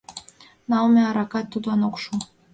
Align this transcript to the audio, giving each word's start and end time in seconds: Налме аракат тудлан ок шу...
Налме 0.69 1.01
аракат 1.09 1.45
тудлан 1.51 1.81
ок 1.87 1.95
шу... 2.03 2.13